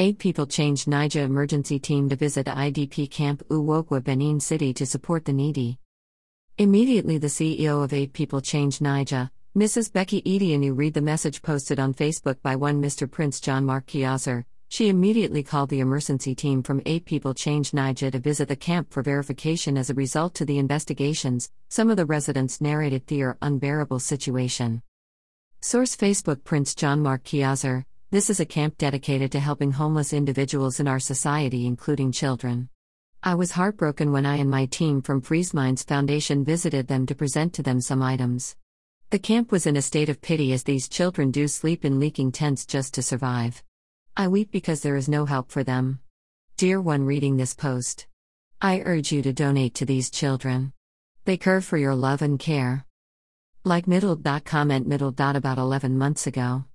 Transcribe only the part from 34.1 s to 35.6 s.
when I and my team from Freeze